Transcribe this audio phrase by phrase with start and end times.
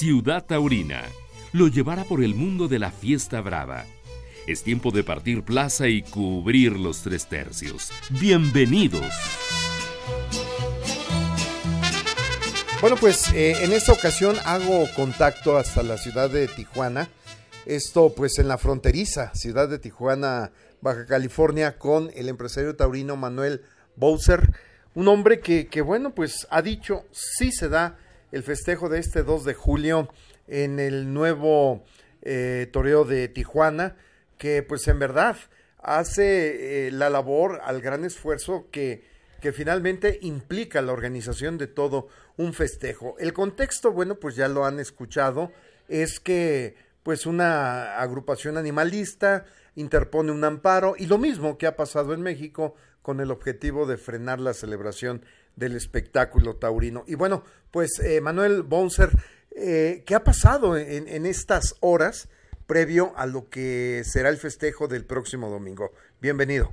[0.00, 1.02] Ciudad Taurina
[1.52, 3.84] lo llevará por el mundo de la fiesta brava.
[4.46, 7.90] Es tiempo de partir plaza y cubrir los tres tercios.
[8.08, 9.12] Bienvenidos.
[12.80, 17.10] Bueno, pues eh, en esta ocasión hago contacto hasta la ciudad de Tijuana.
[17.66, 23.60] Esto pues en la fronteriza ciudad de Tijuana, Baja California, con el empresario taurino Manuel
[23.96, 24.50] Bowser.
[24.94, 27.98] Un hombre que, que bueno, pues ha dicho, sí se da
[28.32, 30.08] el festejo de este 2 de julio
[30.46, 31.84] en el nuevo
[32.22, 33.96] eh, toreo de Tijuana,
[34.38, 35.36] que pues en verdad
[35.82, 39.04] hace eh, la labor al gran esfuerzo que,
[39.40, 43.16] que finalmente implica la organización de todo un festejo.
[43.18, 45.52] El contexto, bueno, pues ya lo han escuchado,
[45.88, 52.12] es que pues una agrupación animalista interpone un amparo y lo mismo que ha pasado
[52.12, 55.24] en México con el objetivo de frenar la celebración
[55.56, 57.04] del espectáculo taurino.
[57.06, 59.10] Y bueno, pues eh, Manuel Bonser,
[59.56, 62.28] eh, ¿qué ha pasado en, en, estas horas
[62.66, 65.92] previo a lo que será el festejo del próximo domingo?
[66.20, 66.72] Bienvenido.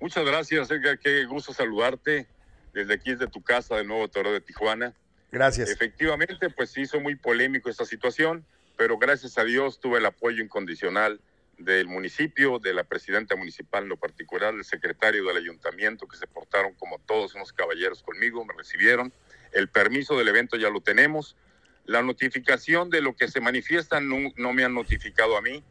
[0.00, 0.98] Muchas gracias, Edgar.
[0.98, 2.26] Qué gusto saludarte
[2.72, 4.94] desde aquí, desde tu casa del nuevo Toro de Tijuana.
[5.30, 5.70] Gracias.
[5.70, 8.44] Efectivamente, pues hizo muy polémico esta situación,
[8.76, 11.20] pero gracias a Dios tuve el apoyo incondicional
[11.64, 16.26] del municipio, de la presidenta municipal en lo particular, del secretario del ayuntamiento, que se
[16.26, 19.12] portaron como todos unos caballeros conmigo, me recibieron.
[19.52, 21.36] El permiso del evento ya lo tenemos.
[21.84, 25.64] La notificación de lo que se manifiesta no, me han notificado a mí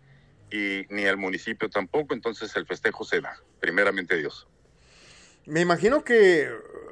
[0.51, 4.47] y ni al municipio tampoco, entonces el festejo se da, primeramente Dios.
[5.45, 6.49] Me imagino que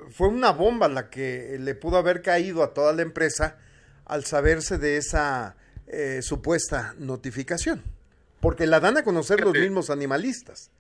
[0.10, 3.60] fue una bomba la que le pudo haber caído a toda la empresa
[4.06, 5.56] al saberse de esa
[5.88, 7.99] eh, supuesta notificación.
[8.42, 10.72] Porque la dan a conocer los mismos animalistas.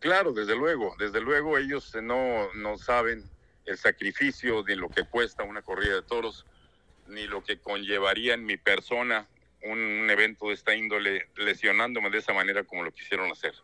[0.00, 3.24] Claro, desde luego, desde luego ellos no, no saben
[3.64, 6.46] el sacrificio de lo que cuesta una corrida de toros,
[7.08, 9.26] ni lo que conllevaría en mi persona
[9.62, 13.54] un, un, evento de esta índole lesionándome de esa manera como lo quisieron hacer.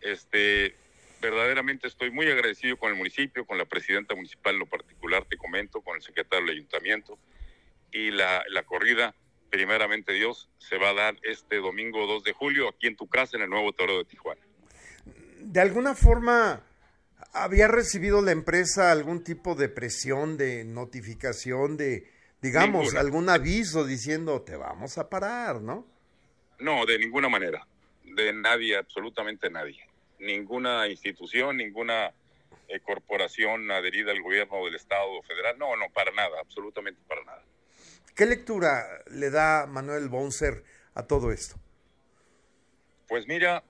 [0.00, 0.76] Este,
[1.20, 5.36] verdaderamente estoy muy agradecido con el municipio, con la presidenta municipal en lo particular, te
[5.36, 7.18] comento, con el secretario del ayuntamiento
[7.90, 9.14] y la, la corrida
[9.50, 13.36] primeramente Dios, se va a dar este domingo 2 de julio aquí en tu casa
[13.36, 14.40] en el nuevo Toro de Tijuana.
[15.40, 16.62] ¿De alguna forma
[17.32, 22.10] había recibido la empresa algún tipo de presión, de notificación, de,
[22.40, 23.00] digamos, ninguna.
[23.00, 25.86] algún aviso diciendo te vamos a parar, ¿no?
[26.58, 27.66] No, de ninguna manera.
[28.02, 29.86] De nadie, absolutamente nadie.
[30.18, 32.12] Ninguna institución, ninguna
[32.66, 35.56] eh, corporación adherida al gobierno del Estado federal.
[35.58, 37.42] No, no, para nada, absolutamente para nada.
[38.14, 40.64] ¿Qué lectura le da Manuel Bonser
[40.94, 41.56] a todo esto?
[43.06, 43.62] Pues mira,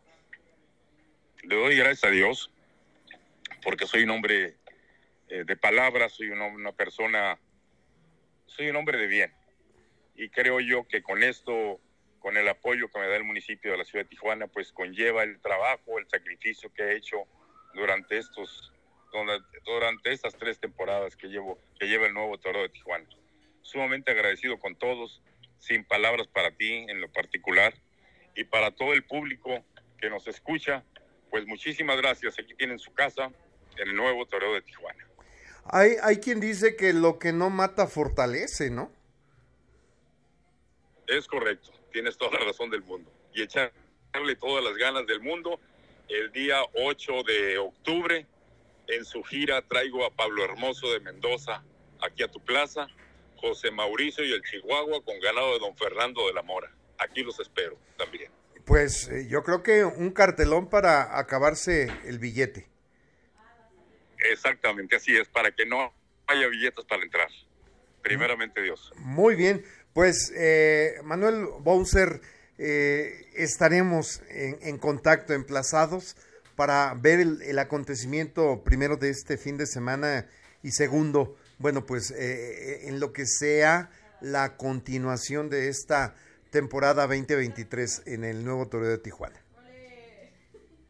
[1.43, 2.51] le doy gracias a Dios
[3.63, 4.57] porque soy un hombre
[5.29, 7.39] eh, de palabras, soy una, una, persona,
[8.47, 9.33] soy un hombre de bien.
[10.15, 11.81] Y creo yo que con esto,
[12.19, 15.23] con el apoyo que me da el municipio de la ciudad de Tijuana, pues conlleva
[15.23, 17.25] el trabajo, el sacrificio que he hecho
[17.75, 18.73] durante estos,
[19.65, 23.07] durante estas tres temporadas que llevo, que lleva el nuevo Toro de Tijuana
[23.69, 25.23] sumamente agradecido con todos,
[25.59, 27.75] sin palabras para ti en lo particular
[28.35, 29.65] y para todo el público
[29.99, 30.85] que nos escucha,
[31.31, 32.39] pues muchísimas gracias.
[32.39, 33.31] Aquí tienen su casa,
[33.77, 35.07] el nuevo Toreo de Tijuana.
[35.65, 38.91] Hay, hay quien dice que lo que no mata fortalece, ¿no?
[41.07, 43.13] Es correcto, tienes toda la razón del mundo.
[43.35, 45.61] Y echarle todas las ganas del mundo.
[46.09, 48.27] El día 8 de octubre,
[48.87, 51.63] en su gira, traigo a Pablo Hermoso de Mendoza
[52.01, 52.89] aquí a tu plaza
[53.41, 56.71] José Mauricio y el Chihuahua con ganado de don Fernando de la Mora.
[56.99, 58.31] Aquí los espero también.
[58.65, 62.69] Pues eh, yo creo que un cartelón para acabarse el billete.
[64.31, 65.93] Exactamente, así es, para que no
[66.27, 67.29] haya billetes para entrar.
[68.03, 68.93] Primeramente Dios.
[68.97, 72.21] Muy bien, pues eh, Manuel Bowser,
[72.59, 76.17] eh, estaremos en, en, contacto, emplazados,
[76.57, 80.29] para ver el, el acontecimiento primero de este fin de semana
[80.63, 83.91] y segundo bueno, pues eh, en lo que sea
[84.21, 86.15] la continuación de esta
[86.51, 89.43] temporada 2023 en el nuevo Toreo de Tijuana.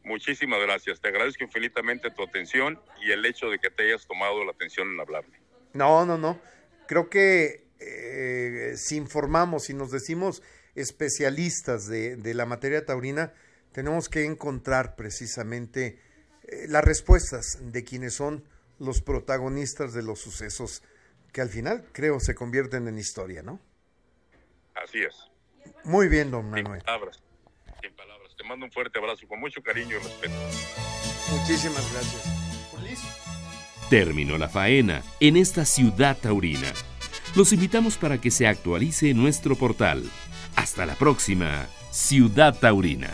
[0.03, 0.99] Muchísimas gracias.
[0.99, 4.91] Te agradezco infinitamente tu atención y el hecho de que te hayas tomado la atención
[4.91, 5.39] en hablarme.
[5.73, 6.41] No, no, no.
[6.87, 10.41] Creo que eh, si informamos y nos decimos
[10.73, 13.33] especialistas de, de, la materia taurina,
[13.71, 15.99] tenemos que encontrar precisamente
[16.43, 18.43] eh, las respuestas de quienes son
[18.79, 20.83] los protagonistas de los sucesos
[21.31, 23.59] que al final creo se convierten en historia, ¿no?
[24.75, 25.15] Así es.
[25.83, 26.79] Muy bien, don Manuel.
[26.79, 27.23] Sin palabras,
[27.81, 28.35] sin palabras.
[28.35, 30.33] Te mando un fuerte abrazo con mucho cariño y respeto.
[31.31, 32.39] Muchísimas gracias.
[33.89, 36.71] Terminó la faena en esta ciudad taurina.
[37.35, 40.03] Los invitamos para que se actualice nuestro portal.
[40.55, 43.09] Hasta la próxima, Ciudad Taurina.